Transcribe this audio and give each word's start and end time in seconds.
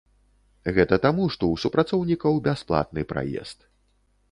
Гэта 0.77 0.97
таму 1.03 1.27
што 1.35 1.43
у 1.51 1.59
супрацоўнікаў 1.65 2.41
бясплатны 2.49 3.07
праезд. 3.15 3.65